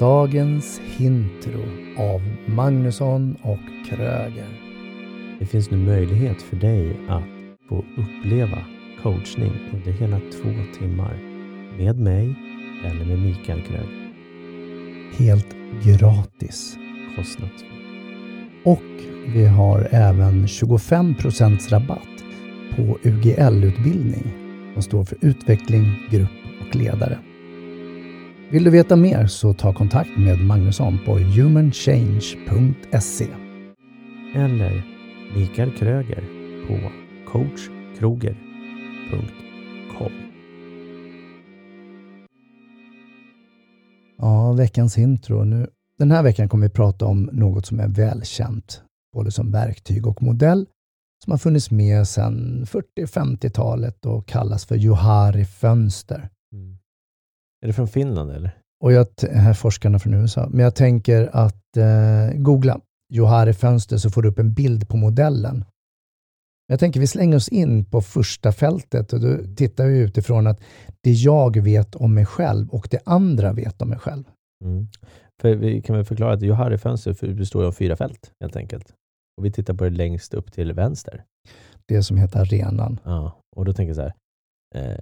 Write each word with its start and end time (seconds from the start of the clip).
Dagens 0.00 0.80
Hintro 0.84 1.60
av 1.98 2.22
Magnusson 2.46 3.36
och 3.42 3.88
Kröger. 3.88 4.48
Det 5.38 5.46
finns 5.46 5.70
nu 5.70 5.76
möjlighet 5.76 6.42
för 6.42 6.56
dig 6.56 6.96
att 7.08 7.22
få 7.68 7.84
uppleva 7.96 8.58
coachning 9.02 9.52
under 9.72 9.92
hela 9.92 10.20
två 10.20 10.78
timmar 10.78 11.18
med 11.78 11.98
mig 11.98 12.34
eller 12.84 13.04
med 13.04 13.18
Mikael 13.18 13.62
Kröger. 13.62 14.12
Helt 15.18 15.56
gratis. 15.84 16.76
Kostnadsfritt. 17.16 17.72
Och 18.64 18.90
vi 19.34 19.46
har 19.46 19.88
även 19.90 20.46
25% 20.46 21.70
rabatt 21.70 22.24
på 22.76 22.98
UGL-utbildning 23.02 24.32
som 24.72 24.82
står 24.82 25.04
för 25.04 25.18
utveckling, 25.20 25.84
grupp 26.10 26.30
och 26.60 26.76
ledare. 26.76 27.18
Vill 28.52 28.64
du 28.64 28.70
veta 28.70 28.96
mer 28.96 29.26
så 29.26 29.54
ta 29.54 29.74
kontakt 29.74 30.10
med 30.18 30.38
Magnusson 30.38 30.98
på 31.06 31.18
humanchange.se. 31.18 33.26
Eller 34.34 34.82
Mikael 35.36 35.76
Kröger 35.76 36.24
på 36.66 36.78
coachkroger.com. 37.32 40.12
Ja, 44.18 44.52
veckans 44.52 44.98
intro. 44.98 45.44
Nu, 45.44 45.66
den 45.98 46.10
här 46.10 46.22
veckan 46.22 46.48
kommer 46.48 46.66
vi 46.66 46.72
prata 46.72 47.06
om 47.06 47.30
något 47.32 47.66
som 47.66 47.80
är 47.80 47.88
välkänt, 47.88 48.82
både 49.14 49.30
som 49.30 49.52
verktyg 49.52 50.06
och 50.06 50.22
modell, 50.22 50.66
som 51.24 51.30
har 51.30 51.38
funnits 51.38 51.70
med 51.70 52.08
sedan 52.08 52.64
40-50-talet 52.64 54.06
och 54.06 54.28
kallas 54.28 54.66
för 54.66 54.76
Johari-fönster. 54.76 56.28
Mm. 56.52 56.79
Är 57.62 57.66
det 57.66 57.72
från 57.72 57.88
Finland 57.88 58.30
eller? 58.30 58.56
Och 58.84 58.92
jag, 58.92 59.06
här 59.32 59.54
forskarna 59.54 59.98
från 59.98 60.14
USA. 60.14 60.48
Men 60.50 60.60
jag 60.60 60.74
tänker 60.74 61.30
att 61.32 61.76
eh, 61.76 62.38
googla 62.38 62.80
Johari-fönster 63.12 63.96
så 63.96 64.10
får 64.10 64.22
du 64.22 64.28
upp 64.28 64.38
en 64.38 64.52
bild 64.52 64.88
på 64.88 64.96
modellen. 64.96 65.64
Jag 66.66 66.80
tänker 66.80 67.00
vi 67.00 67.06
slänger 67.06 67.36
oss 67.36 67.48
in 67.48 67.84
på 67.84 68.00
första 68.00 68.52
fältet 68.52 69.12
och 69.12 69.20
då 69.20 69.36
tittar 69.56 69.86
vi 69.86 69.98
utifrån 69.98 70.46
att 70.46 70.60
det 71.00 71.10
jag 71.10 71.60
vet 71.60 71.94
om 71.94 72.14
mig 72.14 72.26
själv 72.26 72.68
och 72.70 72.88
det 72.90 73.00
andra 73.04 73.52
vet 73.52 73.82
om 73.82 73.88
mig 73.88 73.98
själv. 73.98 74.24
Mm. 74.64 74.88
För 75.42 75.54
vi 75.54 75.82
kan 75.82 75.96
väl 75.96 76.04
förklara 76.04 76.32
att 76.32 76.42
Johari-fönster 76.42 77.34
består 77.34 77.64
av 77.64 77.72
fyra 77.72 77.96
fält 77.96 78.32
helt 78.40 78.56
enkelt. 78.56 78.94
Och 79.36 79.44
vi 79.44 79.52
tittar 79.52 79.74
på 79.74 79.84
det 79.84 79.90
längst 79.90 80.34
upp 80.34 80.52
till 80.52 80.72
vänster. 80.72 81.24
Det 81.86 82.02
som 82.02 82.16
heter 82.16 82.40
arenan. 82.40 83.00
Ja, 83.04 83.32
och 83.56 83.64
då 83.64 83.72
tänker 83.72 83.88
jag 83.88 83.96
så 83.96 84.02
här. 84.02 84.14
Eh, 84.74 84.98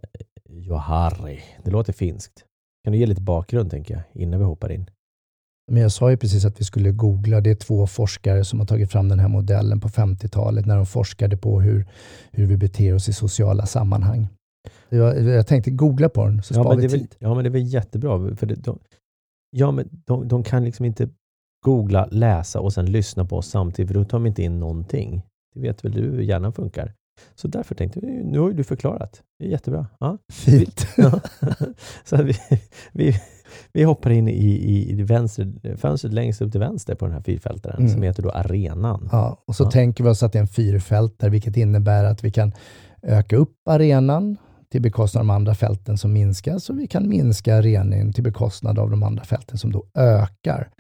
Johari, 0.49 1.41
det 1.65 1.71
låter 1.71 1.93
finskt. 1.93 2.45
Kan 2.89 2.93
du 2.93 2.99
ge 2.99 3.07
lite 3.07 3.23
bakgrund 3.23 3.71
tänker 3.71 3.95
jag, 3.95 4.23
innan 4.23 4.41
vi 4.41 4.47
hoppar 4.47 4.73
in? 4.73 4.91
Men 5.71 5.83
jag 5.83 5.93
sa 5.93 6.11
ju 6.11 6.17
precis 6.17 6.45
att 6.45 6.61
vi 6.61 6.65
skulle 6.65 6.93
googla. 6.93 7.41
Det 7.41 7.51
är 7.51 7.55
två 7.55 7.87
forskare 7.87 8.45
som 8.45 8.59
har 8.59 8.67
tagit 8.67 8.93
fram 8.93 9.09
den 9.09 9.19
här 9.19 9.29
modellen 9.29 9.81
på 9.81 9.89
50-talet 9.89 10.67
när 10.67 10.77
de 10.77 10.87
forskade 10.87 11.37
på 11.37 11.61
hur, 11.61 11.87
hur 12.31 12.47
vi 12.47 12.57
beter 12.57 12.95
oss 12.95 13.09
i 13.09 13.13
sociala 13.13 13.67
sammanhang. 13.67 14.29
Jag, 14.89 15.23
jag 15.23 15.47
tänkte 15.47 15.71
googla 15.71 16.09
på 16.09 16.25
den 16.27 16.43
så 16.43 16.55
ja, 16.55 16.63
sparar 16.63 16.77
vi 16.77 16.89
tid. 16.89 17.01
väl, 17.01 17.09
ja, 17.19 17.35
men 17.35 17.45
det 17.45 17.49
är 17.49 17.53
väl 17.53 17.67
jättebra. 17.75 18.37
För 18.37 18.47
det, 18.47 18.55
de, 18.55 18.79
ja, 19.51 19.71
men 19.71 19.89
de, 20.07 20.29
de 20.29 20.43
kan 20.43 20.65
liksom 20.65 20.85
inte 20.85 21.09
googla, 21.65 22.09
läsa 22.11 22.61
och 22.61 22.73
sen 22.73 22.87
lyssna 22.87 23.25
på 23.25 23.37
oss 23.37 23.49
samtidigt, 23.49 23.89
för 23.89 23.95
då 23.95 24.05
tar 24.05 24.19
de 24.19 24.27
inte 24.27 24.43
in 24.43 24.61
någonting. 24.61 25.23
Det 25.55 25.61
vet 25.61 25.85
väl 25.85 25.93
du 25.93 26.01
hur 26.01 26.23
hjärnan 26.23 26.53
funkar. 26.53 26.93
Så 27.35 27.49
därför 27.49 27.75
tänkte 27.75 28.01
vi, 28.01 28.25
nu 28.25 28.39
har 28.39 28.49
ju 28.49 28.55
du 28.55 28.65
förklarat. 28.65 29.23
Det 29.39 29.45
är 29.45 29.49
jättebra. 29.51 29.87
Ja. 30.01 30.19
Fint. 30.33 30.87
Ja. 30.97 31.21
Så 32.05 32.23
vi, 32.23 32.35
vi, 32.93 33.21
vi 33.73 33.83
hoppar 33.83 34.11
in 34.11 34.29
i, 34.29 34.91
i 34.91 35.03
vänster, 35.03 35.77
fönstret 35.77 36.13
längst 36.15 36.41
upp 36.43 36.51
till 36.53 36.61
vänster 36.61 36.95
på 36.95 37.05
den 37.05 37.15
här 37.15 37.23
fyrfältaren 37.23 37.79
Mm. 37.79 37.93
som 37.93 38.03
heter 38.03 38.23
då 38.23 38.31
arenan. 38.31 39.09
Ja, 39.13 39.43
och 39.47 39.57
så 39.57 39.65
Ja. 39.65 39.71
tänker 39.71 40.05
vi 40.05 40.11
oss 40.11 40.23
att 40.23 40.33
det 40.33 40.39
är 40.39 40.43
en 40.43 40.49
fyrfältare, 40.49 41.31
vilket 41.31 41.57
innebär 41.57 42.05
att 42.05 42.25
vi 42.25 42.31
kan 42.31 42.53
öka 43.03 43.37
upp 43.37 43.53
arenan 43.69 44.37
till 44.73 44.83
bekostnad 44.83 45.21
av 45.21 45.27
de 45.27 45.31
andra 45.31 45.55
fälten 45.55 45.99
som 45.99 46.13
minskar, 46.13 46.59
så 46.59 46.73
vi 46.73 46.87
kan 46.87 47.09
minska 47.09 47.57
arenan 47.57 48.13
till 48.13 48.25
bekostnad 48.25 48.79
av 48.79 48.91
de 48.91 49.03
andra 49.03 49.25
fälten 49.25 49.59
som 49.59 49.73
då 49.73 49.85
ökar. 49.95 50.71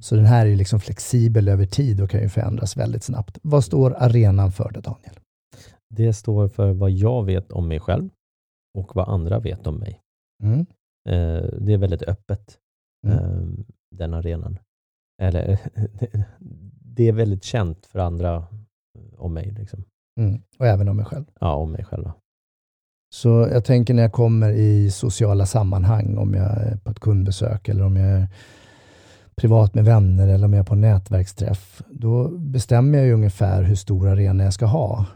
Så 0.00 0.16
den 0.16 0.24
här 0.24 0.46
är 0.46 0.56
liksom 0.56 0.80
flexibel 0.80 1.48
över 1.48 1.66
tid 1.66 2.00
och 2.00 2.10
kan 2.10 2.20
ju 2.20 2.28
förändras 2.28 2.76
väldigt 2.76 3.02
snabbt. 3.04 3.38
Vad 3.42 3.64
står 3.64 3.94
arenan 3.98 4.52
för 4.52 4.70
då, 4.74 4.80
Daniel? 4.80 5.14
Det 5.96 6.12
står 6.12 6.48
för 6.48 6.72
vad 6.72 6.90
jag 6.90 7.24
vet 7.24 7.52
om 7.52 7.68
mig 7.68 7.80
själv 7.80 8.08
och 8.78 8.96
vad 8.96 9.08
andra 9.08 9.38
vet 9.40 9.66
om 9.66 9.76
mig. 9.76 10.00
Mm. 10.42 10.60
Eh, 11.08 11.44
Det 11.60 11.72
är 11.72 11.78
väldigt 11.78 12.02
öppet, 12.02 12.58
Mm. 13.06 13.18
eh, 13.18 13.64
den 13.96 14.14
arenan. 14.14 14.58
Eller, 15.22 15.58
det 16.94 17.08
är 17.08 17.12
väldigt 17.12 17.44
känt 17.44 17.86
för 17.86 17.98
andra 17.98 18.34
eh, 18.36 19.14
om 19.20 19.34
mig. 19.34 19.50
Liksom. 19.50 19.84
Mm. 20.20 20.42
Och 20.58 20.66
även 20.66 20.88
om 20.88 20.96
mig 20.96 21.06
själv. 21.06 21.24
Ja, 21.40 21.54
om 21.54 21.72
mig 21.72 21.84
själva. 21.84 22.14
Så 23.14 23.28
jag 23.28 23.64
tänker 23.64 23.94
när 23.94 24.02
jag 24.02 24.12
kommer 24.12 24.50
i 24.50 24.90
sociala 24.90 25.46
sammanhang, 25.46 26.18
om 26.18 26.34
jag 26.34 26.50
är 26.62 26.76
på 26.76 26.90
ett 26.90 27.00
kundbesök 27.00 27.68
eller 27.68 27.84
om 27.84 27.96
jag 27.96 28.08
är 28.08 28.28
privat 29.36 29.74
med 29.74 29.84
vänner 29.84 30.28
eller 30.28 30.44
om 30.46 30.52
jag 30.52 30.60
är 30.60 30.64
på 30.66 30.74
en 30.74 30.80
nätverksträff, 30.80 31.82
då 31.90 32.28
bestämmer 32.28 32.98
jag 32.98 33.06
ju 33.06 33.12
ungefär 33.12 33.62
hur 33.62 33.74
stor 33.74 34.08
arena 34.08 34.44
jag 34.44 34.54
ska 34.54 34.66
ha. 34.66 35.06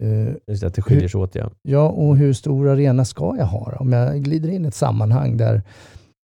Eh, 0.00 0.34
Just 0.46 0.60
det, 0.60 0.66
att 0.66 0.74
det 0.74 0.82
skiljer 0.82 1.08
sig 1.08 1.20
åt 1.20 1.34
ja. 1.34 1.50
Ja, 1.62 1.88
och 1.88 2.16
hur 2.16 2.32
stor 2.32 2.68
arena 2.68 3.04
ska 3.04 3.36
jag 3.36 3.46
ha? 3.46 3.76
Om 3.76 3.92
jag 3.92 4.22
glider 4.22 4.48
in 4.48 4.64
i 4.64 4.68
ett 4.68 4.74
sammanhang 4.74 5.36
där 5.36 5.62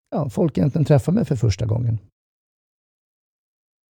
ja, 0.09 0.29
folk 0.29 0.57
egentligen 0.57 0.85
träffar 0.85 1.13
mig 1.13 1.25
för 1.25 1.35
första 1.35 1.65
gången. 1.65 1.99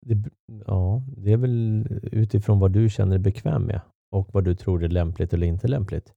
Det, 0.06 0.30
ja, 0.68 1.04
det 1.18 1.32
är 1.32 1.38
väl 1.38 1.88
utifrån 2.12 2.60
vad 2.60 2.72
du 2.72 2.90
känner 2.90 3.12
dig 3.12 3.20
bekväm 3.20 3.64
med 3.64 3.82
och 4.12 4.34
vad 4.34 4.44
du 4.44 4.56
tror 4.56 4.84
är 4.84 4.90
lämpligt 4.90 5.34
eller 5.34 5.48
inte 5.48 5.68
lämpligt. 5.68 6.14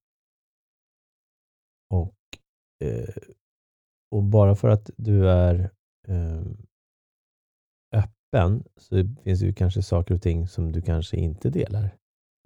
Och, 1.94 2.14
eh, 2.84 3.14
och 4.10 4.22
bara 4.22 4.54
för 4.54 4.68
att 4.68 4.90
du 4.96 5.30
är 5.30 5.70
eh, 6.08 6.42
öppen 7.92 8.64
så 8.76 8.96
finns 9.22 9.40
det 9.40 9.46
ju 9.46 9.52
kanske 9.52 9.82
saker 9.82 10.14
och 10.14 10.22
ting 10.22 10.46
som 10.48 10.72
du 10.72 10.82
kanske 10.82 11.16
inte 11.16 11.50
delar 11.50 11.94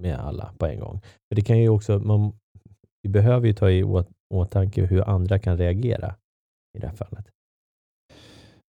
med 0.01 0.19
alla 0.19 0.53
på 0.59 0.67
en 0.67 0.81
gång. 0.81 1.01
För 1.29 1.37
det 1.37 1.43
kan 1.43 1.59
ju 1.59 1.69
också, 1.69 1.99
man, 1.99 2.33
vi 3.03 3.09
behöver 3.09 3.47
ju 3.47 3.53
ta 3.53 3.71
i 3.71 3.85
åt, 3.85 4.09
åtanke 4.35 4.87
hur 4.87 5.09
andra 5.09 5.39
kan 5.39 5.57
reagera 5.59 6.15
i 6.79 6.81
det 6.81 6.87
här 6.87 6.95
fallet. 6.95 7.25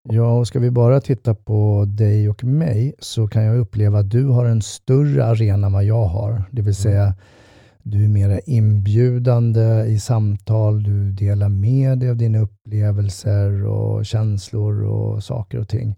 Ja, 0.10 0.40
och 0.40 0.48
ska 0.48 0.60
vi 0.60 0.72
bara 0.72 1.02
titta 1.02 1.36
på 1.36 1.86
dig 1.88 2.30
och 2.30 2.44
mig 2.44 2.94
så 3.00 3.28
kan 3.28 3.44
jag 3.44 3.58
uppleva 3.58 4.00
att 4.00 4.10
du 4.10 4.26
har 4.26 4.46
en 4.46 4.62
större 4.62 5.26
arena 5.26 5.68
än 5.68 5.74
vad 5.74 5.84
jag 5.84 6.06
har. 6.06 6.44
Det 6.52 6.62
vill 6.62 6.76
säga, 6.76 7.16
du 7.84 8.04
är 8.04 8.08
mer 8.08 8.42
inbjudande 8.46 9.86
i 9.88 10.00
samtal, 10.00 10.84
du 10.84 11.12
delar 11.12 11.50
med 11.50 12.00
dig 12.00 12.10
av 12.10 12.18
dina 12.18 12.40
upplevelser 12.40 13.66
och 13.66 14.06
känslor 14.06 14.84
och 14.84 15.24
saker 15.24 15.60
och 15.60 15.68
ting. 15.68 15.96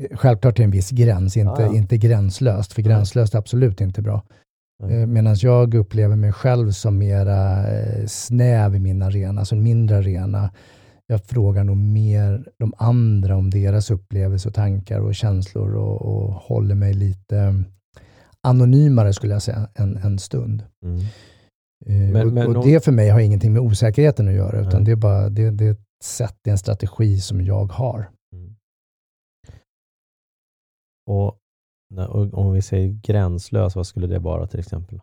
Eh, 0.00 0.16
Självklart 0.16 0.56
till 0.56 0.64
en 0.64 0.70
viss 0.70 0.90
gräns, 0.90 1.36
inte, 1.36 1.62
Ja, 1.62 1.68
ja. 1.68 1.76
inte 1.76 1.98
gränslöst, 1.98 2.72
för 2.72 2.82
gränslöst 2.82 3.34
är 3.34 3.38
absolut 3.38 3.80
inte 3.80 4.02
bra. 4.02 4.22
Nej. 4.82 5.06
Medan 5.06 5.36
jag 5.38 5.74
upplever 5.74 6.16
mig 6.16 6.32
själv 6.32 6.70
som 6.70 6.98
mera 6.98 7.68
eh, 7.72 8.06
snäv 8.06 8.74
i 8.74 8.78
min 8.78 9.02
arena, 9.02 9.40
alltså 9.40 9.54
en 9.54 9.62
mindre 9.62 9.96
arena. 9.98 10.50
Jag 11.06 11.24
frågar 11.24 11.64
nog 11.64 11.76
mer 11.76 12.48
de 12.58 12.72
andra 12.76 13.36
om 13.36 13.50
deras 13.50 13.90
upplevelser 13.90 14.50
och 14.50 14.54
tankar 14.54 15.00
och 15.00 15.14
känslor 15.14 15.74
och, 15.76 16.02
och 16.02 16.32
håller 16.34 16.74
mig 16.74 16.94
lite 16.94 17.38
eh, 17.38 17.52
anonymare 18.42 19.12
skulle 19.12 19.32
jag 19.32 19.42
säga 19.42 19.68
en, 19.74 19.96
en 19.96 20.18
stund. 20.18 20.62
Mm. 20.84 20.98
Eh, 21.86 22.12
Men- 22.12 22.26
och, 22.26 22.32
men 22.32 22.56
och 22.56 22.64
det 22.64 22.84
för 22.84 22.92
mig 22.92 23.08
har 23.08 23.20
ingenting 23.20 23.52
med 23.52 23.62
osäkerheten 23.62 24.28
att 24.28 24.34
göra, 24.34 24.60
utan 24.60 24.72
Nej. 24.74 24.84
det 24.84 24.92
är 24.92 24.96
bara 24.96 25.28
det, 25.28 25.50
det 25.50 25.66
är 25.66 25.72
ett 25.72 25.86
sätt, 26.04 26.36
det 26.42 26.50
är 26.50 26.52
en 26.52 26.58
strategi 26.58 27.20
som 27.20 27.40
jag 27.40 27.72
har. 27.72 28.10
Mm. 28.32 28.54
Och 31.10 31.38
om 32.32 32.52
vi 32.52 32.62
säger 32.62 32.88
gränslös, 32.88 33.76
vad 33.76 33.86
skulle 33.86 34.06
det 34.06 34.18
vara 34.18 34.46
till 34.46 34.60
exempel? 34.60 35.00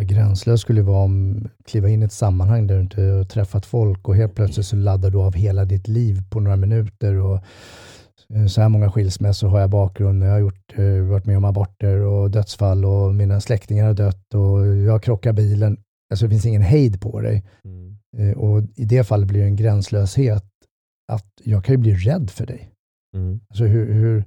Gränslös 0.00 0.60
skulle 0.60 0.82
vara 0.82 1.04
om 1.04 1.48
kliva 1.64 1.88
in 1.88 2.02
i 2.02 2.04
ett 2.04 2.12
sammanhang 2.12 2.66
där 2.66 2.74
du 2.74 2.80
inte 2.80 3.02
har 3.02 3.24
träffat 3.24 3.66
folk 3.66 4.08
och 4.08 4.16
helt 4.16 4.34
plötsligt 4.34 4.66
så 4.66 4.76
laddar 4.76 5.10
du 5.10 5.18
av 5.18 5.34
hela 5.34 5.64
ditt 5.64 5.88
liv 5.88 6.22
på 6.30 6.40
några 6.40 6.56
minuter. 6.56 7.14
Och 7.14 7.38
eh, 8.34 8.46
så 8.46 8.60
här 8.60 8.68
många 8.68 8.90
skilsmässor 8.90 9.48
har 9.48 9.60
jag 9.60 9.70
bakgrund. 9.70 10.24
Jag 10.24 10.30
har 10.30 10.38
gjort, 10.38 10.78
eh, 10.78 11.02
varit 11.02 11.26
med 11.26 11.36
om 11.36 11.44
aborter 11.44 12.00
och 12.00 12.30
dödsfall 12.30 12.84
och 12.84 13.14
mina 13.14 13.40
släktingar 13.40 13.86
har 13.86 13.94
dött 13.94 14.34
och 14.34 14.66
jag 14.66 15.02
krockar 15.02 15.32
bilen. 15.32 15.76
Alltså 16.10 16.26
det 16.26 16.30
finns 16.30 16.46
ingen 16.46 16.62
hejd 16.62 17.00
på 17.00 17.20
dig. 17.20 17.44
Mm. 17.64 17.96
Eh, 18.16 18.38
Och 18.38 18.62
i 18.76 18.84
det 18.84 19.04
fallet 19.04 19.28
blir 19.28 19.40
det 19.40 19.46
en 19.46 19.56
gränslöshet 19.56 20.44
att 21.12 21.32
jag 21.42 21.64
kan 21.64 21.72
ju 21.72 21.78
bli 21.78 21.94
rädd 21.94 22.30
för 22.30 22.46
dig. 22.46 22.70
Mm. 23.16 23.40
Alltså 23.50 23.64
hur, 23.64 23.92
hur, 23.92 24.24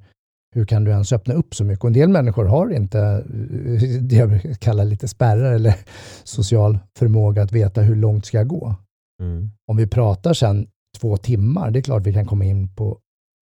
hur 0.56 0.66
kan 0.66 0.84
du 0.84 0.92
ens 0.92 1.13
öppna 1.13 1.34
upp 1.34 1.56
så 1.56 1.63
mycket? 1.63 1.84
Och 1.84 1.88
en 1.88 1.94
del 1.94 2.10
människor 2.10 2.46
har 2.46 2.69
inte 2.69 3.00
eh, 3.00 4.02
det 4.02 4.16
jag 4.16 4.30
brukar 4.30 4.54
kalla 4.54 4.84
lite 4.84 5.07
spärrar 5.07 5.54
eller 5.54 5.75
social 6.24 6.80
förmåga 6.98 7.44
att 7.44 7.52
veta 7.52 7.81
hur 7.81 7.96
långt 7.96 8.25
ska 8.25 8.38
jag 8.38 8.48
gå. 8.48 8.75
Mm. 9.22 9.50
Om 9.72 9.78
vi 9.78 9.88
pratar 9.88 10.34
sen 10.34 10.68
två 11.00 11.18
timmar, 11.18 11.72
det 11.72 11.80
är 11.80 11.81
klart 11.81 12.04
vi 12.04 12.13
kan 12.13 12.25
komma 12.25 12.46
in 12.46 12.75
på 12.75 13.00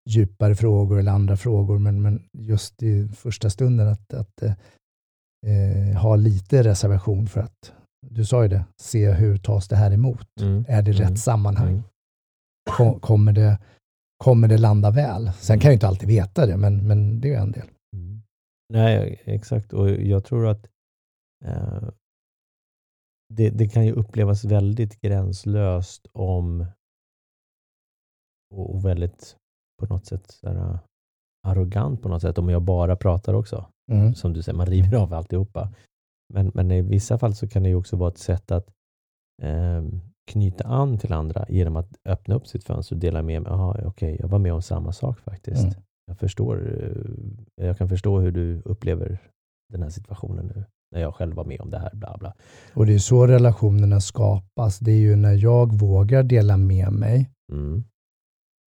djupare 0.10 0.56
frågor 0.56 1.00
eller 1.00 1.12
andra 1.12 1.38
frågor, 1.38 1.80
men, 1.80 2.02
men 2.02 2.24
just 2.34 2.84
i 2.84 3.08
första 3.08 3.50
stunden 3.50 3.88
att, 3.88 4.14
att 4.14 4.44
eh, 5.48 6.02
ha 6.02 6.16
lite 6.16 6.64
reservation 6.64 7.28
för 7.28 7.42
att, 7.42 7.74
du 8.08 8.26
sa 8.26 8.44
ju 8.44 8.50
det, 8.50 8.66
se 8.82 9.12
hur 9.12 9.38
tas 9.38 9.68
det 9.68 9.76
här 9.76 9.92
emot? 9.92 10.28
Mm. 10.42 10.66
Är 10.68 10.82
det 10.82 10.92
rätt 10.92 11.00
mm. 11.00 11.18
sammanhang? 11.18 11.70
Mm. 11.70 11.84
Kom, 12.70 13.00
kommer, 13.00 13.34
det, 13.34 13.58
kommer 14.24 14.48
det 14.48 14.58
landa 14.58 14.92
väl? 14.92 15.32
Sen 15.34 15.60
kan 15.60 15.70
jag 15.70 15.76
inte 15.76 15.88
alltid 15.88 16.10
veta 16.10 16.46
det, 16.46 16.58
men, 16.58 16.88
men 16.88 17.22
det 17.22 17.34
är 17.34 17.42
en 17.42 17.52
del. 17.52 17.68
Mm. 17.96 18.22
Nej, 18.74 19.22
exakt. 19.26 19.74
Och 19.74 19.90
jag 19.90 20.24
tror 20.24 20.48
att 20.48 20.68
eh, 21.46 21.90
det, 23.34 23.50
det, 23.50 23.68
kan 23.68 23.86
ju 23.86 23.92
upplevas 23.92 24.46
väldigt 24.46 25.02
gränslöst 25.02 26.08
om 26.14 26.66
och, 28.56 28.86
väldigt 28.86 29.36
på 29.80 29.86
något 29.86 30.06
sätt 30.06 30.32
sådär, 30.32 30.80
arrogant 31.48 32.02
på 32.02 32.10
något 32.10 32.22
sätt 32.22 32.38
om 32.38 32.50
jag 32.50 32.62
bara 32.62 32.96
pratar 32.96 33.34
också. 33.34 33.66
Mm. 33.92 34.16
Som 34.16 34.34
du 34.34 34.42
säger, 34.42 34.58
man 34.58 34.66
river 34.66 34.98
av 34.98 35.14
alltihopa. 35.14 35.74
Men, 36.34 36.52
men 36.54 36.72
i 36.72 36.82
vissa 36.82 37.18
fall 37.18 37.36
så 37.36 37.48
kan 37.48 37.64
det 37.64 37.70
ju 37.70 37.76
också 37.76 37.98
vara 37.98 38.12
ett 38.12 38.18
sätt 38.18 38.52
att 38.52 38.68
eh, 39.42 39.84
knyta 40.30 40.68
an 40.68 40.98
till 40.98 41.14
andra 41.14 41.46
genom 41.50 41.76
att 41.76 41.90
öppna 42.06 42.36
upp 42.36 42.48
sitt 42.48 42.64
fönster 42.64 42.96
och 42.96 43.00
dela 43.00 43.22
med 43.22 43.42
mig. 43.42 43.52
okej, 43.52 43.88
okay, 43.88 44.18
jag 44.20 44.28
var 44.28 44.40
med 44.40 44.54
om 44.54 44.62
samma 44.62 44.92
sak 44.92 45.20
faktiskt. 45.20 45.64
Mm. 45.64 45.76
Jag, 46.06 46.18
förstår, 46.18 46.84
eh, 47.58 47.66
jag 47.66 47.78
kan 47.78 47.90
förstå 47.90 48.20
hur 48.20 48.32
du 48.32 48.62
upplever 48.66 49.20
den 49.70 49.84
här 49.84 49.90
situationen 49.90 50.46
nu 50.56 50.64
när 50.92 51.02
jag 51.02 51.16
själv 51.16 51.36
var 51.36 51.46
med 51.46 51.62
om 51.62 51.70
det 51.70 51.80
här. 51.80 51.92
Bla 51.94 52.18
bla. 52.20 52.34
Och 52.74 52.86
det 52.86 52.94
är 52.94 53.00
så 53.00 53.28
relationerna 53.28 54.02
skapas. 54.02 54.80
Det 54.80 54.92
är 54.92 54.98
ju 54.98 55.16
när 55.16 55.34
jag 55.34 55.80
vågar 55.80 56.24
dela 56.24 56.58
med 56.58 56.92
mig 56.92 57.30
mm. 57.52 57.84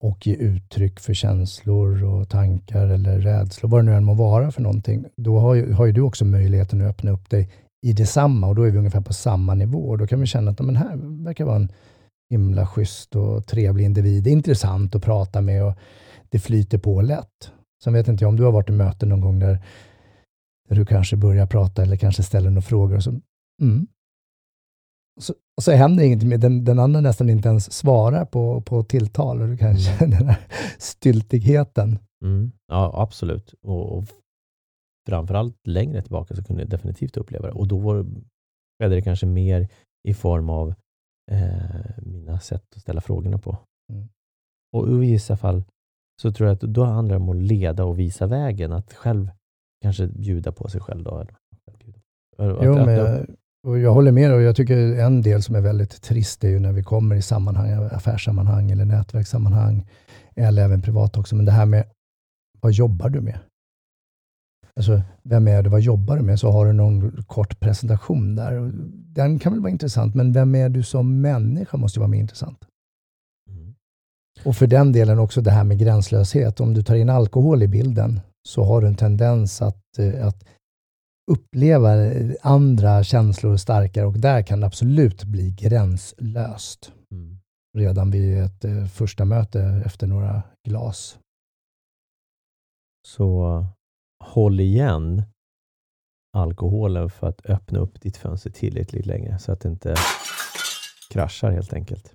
och 0.02 0.26
ge 0.26 0.34
uttryck 0.34 1.00
för 1.00 1.14
känslor 1.14 2.04
och 2.04 2.28
tankar 2.28 2.88
eller 2.88 3.18
rädslor, 3.18 3.70
vad 3.70 3.80
det 3.80 3.90
nu 3.90 3.94
än 3.94 4.04
må 4.04 4.14
vara 4.14 4.50
för 4.50 4.62
någonting. 4.62 5.04
Då 5.16 5.38
har 5.38 5.54
ju, 5.54 5.72
har 5.72 5.86
ju 5.86 5.92
du 5.92 6.00
också 6.00 6.24
möjligheten 6.24 6.80
att 6.80 6.90
öppna 6.90 7.10
upp 7.10 7.30
dig 7.30 7.50
i 7.82 7.92
detsamma 7.92 8.46
och 8.46 8.54
då 8.54 8.62
är 8.62 8.70
vi 8.70 8.78
ungefär 8.78 9.00
på 9.00 9.12
samma 9.12 9.54
nivå. 9.54 9.88
Och 9.88 9.98
då 9.98 10.06
kan 10.06 10.20
vi 10.20 10.26
känna 10.26 10.50
att 10.50 10.60
men 10.60 10.76
här 10.76 11.24
verkar 11.24 11.44
vara 11.44 11.56
en 11.56 11.72
himla 12.30 12.66
schysst 12.66 13.16
och 13.16 13.46
trevlig 13.46 13.84
individ. 13.84 14.26
Intressant 14.26 14.94
att 14.94 15.02
prata 15.02 15.40
med 15.40 15.64
och 15.64 15.74
det 16.28 16.38
flyter 16.38 16.78
på 16.78 17.00
lätt. 17.00 17.52
Sen 17.84 17.92
vet 17.92 18.08
inte 18.08 18.24
jag 18.24 18.28
om 18.28 18.36
du 18.36 18.44
har 18.44 18.52
varit 18.52 18.68
i 18.68 18.72
möten 18.72 19.08
någon 19.08 19.20
gång 19.20 19.38
där 19.38 19.58
där 20.72 20.76
du 20.76 20.86
kanske 20.86 21.16
börjar 21.16 21.46
prata 21.46 21.82
eller 21.82 21.96
kanske 21.96 22.22
ställer 22.22 22.50
några 22.50 22.62
frågor. 22.62 22.96
Och 22.96 23.02
så, 23.02 23.10
mm. 23.62 23.86
och 25.16 25.22
så, 25.22 25.34
och 25.56 25.62
så 25.62 25.72
händer 25.72 26.04
ingenting 26.04 26.28
med 26.28 26.40
den, 26.40 26.64
den 26.64 26.78
andra 26.78 27.00
nästan 27.00 27.30
inte 27.30 27.48
ens 27.48 27.72
svarar 27.72 28.24
på, 28.24 28.60
på 28.60 28.82
tilltal 28.82 29.42
och 29.42 29.48
du 29.48 29.56
kanske 29.56 29.90
mm. 30.04 30.10
den 30.10 30.28
här 30.28 30.46
styltigheten. 30.78 31.98
Mm. 32.24 32.52
Ja, 32.68 32.92
absolut. 32.96 33.54
Och, 33.62 33.98
och 33.98 34.04
framförallt 35.08 35.66
längre 35.66 36.02
tillbaka 36.02 36.34
så 36.34 36.44
kunde 36.44 36.62
jag 36.62 36.70
definitivt 36.70 37.16
uppleva 37.16 37.46
det. 37.46 37.52
Och 37.52 37.68
då 37.68 37.78
var, 37.78 38.06
skedde 38.82 38.94
det 38.94 39.02
kanske 39.02 39.26
mer 39.26 39.68
i 40.08 40.14
form 40.14 40.50
av 40.50 40.74
eh, 41.30 42.02
mina 42.02 42.40
sätt 42.40 42.64
att 42.76 42.82
ställa 42.82 43.00
frågorna 43.00 43.38
på. 43.38 43.58
Mm. 43.92 44.08
Och 44.72 44.88
i 44.88 44.98
vissa 44.98 45.36
fall 45.36 45.64
så 46.22 46.32
tror 46.32 46.48
jag 46.48 46.54
att 46.54 46.60
då 46.60 46.84
handlar 46.84 47.16
det 47.16 47.22
om 47.22 47.28
att 47.28 47.36
leda 47.36 47.84
och 47.84 47.98
visa 47.98 48.26
vägen. 48.26 48.72
Att 48.72 48.92
själv 48.92 49.30
kanske 49.82 50.06
bjuda 50.06 50.52
på 50.52 50.68
sig 50.68 50.80
själv 50.80 51.04
då? 51.04 51.26
jo, 52.38 52.74
men 52.74 52.94
jag, 52.94 53.26
och 53.66 53.78
jag 53.78 53.92
håller 53.92 54.12
med 54.12 54.34
och 54.34 54.42
jag 54.42 54.56
tycker 54.56 54.76
en 54.76 55.22
del 55.22 55.42
som 55.42 55.54
är 55.54 55.60
väldigt 55.60 56.02
trist 56.02 56.44
är 56.44 56.48
ju 56.48 56.58
när 56.58 56.72
vi 56.72 56.82
kommer 56.82 57.16
i 57.16 57.22
sammanhang, 57.22 57.88
affärssammanhang 57.92 58.70
eller 58.70 58.84
nätverkssammanhang, 58.84 59.86
eller 60.36 60.64
även 60.64 60.82
privat 60.82 61.16
också, 61.16 61.36
men 61.36 61.44
det 61.44 61.52
här 61.52 61.66
med 61.66 61.84
vad 62.60 62.72
jobbar 62.72 63.08
du 63.08 63.20
med? 63.20 63.38
Alltså, 64.76 65.02
vem 65.22 65.48
är 65.48 65.62
du? 65.62 65.70
Vad 65.70 65.80
jobbar 65.80 66.16
du 66.16 66.22
med? 66.22 66.40
Så 66.40 66.50
har 66.50 66.66
du 66.66 66.72
någon 66.72 67.22
kort 67.22 67.60
presentation 67.60 68.34
där. 68.34 68.72
Den 69.14 69.38
kan 69.38 69.52
väl 69.52 69.60
vara 69.60 69.70
intressant, 69.70 70.14
men 70.14 70.32
vem 70.32 70.54
är 70.54 70.68
du 70.68 70.82
som 70.82 71.20
människa 71.20 71.76
måste 71.76 72.00
vara 72.00 72.08
mer 72.08 72.18
intressant. 72.18 72.64
Mm. 73.50 73.74
Och 74.44 74.56
för 74.56 74.66
den 74.66 74.92
delen 74.92 75.18
också 75.18 75.40
det 75.40 75.50
här 75.50 75.64
med 75.64 75.78
gränslöshet. 75.78 76.60
Om 76.60 76.74
du 76.74 76.82
tar 76.82 76.94
in 76.94 77.10
alkohol 77.10 77.62
i 77.62 77.68
bilden, 77.68 78.20
så 78.48 78.64
har 78.64 78.80
du 78.80 78.86
en 78.86 78.94
tendens 78.94 79.62
att, 79.62 79.98
eh, 79.98 80.26
att 80.26 80.44
uppleva 81.30 81.90
andra 82.42 83.04
känslor 83.04 83.56
starkare 83.56 84.06
och 84.06 84.18
där 84.18 84.42
kan 84.42 84.60
det 84.60 84.66
absolut 84.66 85.24
bli 85.24 85.50
gränslöst. 85.50 86.92
Mm. 87.10 87.38
Redan 87.78 88.10
vid 88.10 88.38
ett 88.38 88.64
eh, 88.64 88.86
första 88.86 89.24
möte 89.24 89.82
efter 89.86 90.06
några 90.06 90.42
glas. 90.68 91.18
Så 93.08 93.64
håll 94.22 94.60
igen 94.60 95.22
alkoholen 96.32 97.10
för 97.10 97.26
att 97.26 97.46
öppna 97.46 97.78
upp 97.78 98.00
ditt 98.00 98.16
fönster 98.16 98.50
tillräckligt 98.50 99.06
länge 99.06 99.38
så 99.38 99.52
att 99.52 99.60
det 99.60 99.68
inte 99.68 99.94
kraschar 101.10 101.50
helt 101.50 101.72
enkelt. 101.72 102.14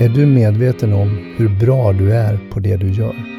Är 0.00 0.08
du 0.08 0.26
medveten 0.26 0.92
om 0.92 1.34
hur 1.36 1.60
bra 1.60 1.92
du 1.92 2.12
är 2.12 2.50
på 2.50 2.60
det 2.60 2.76
du 2.76 2.92
gör? 2.92 3.35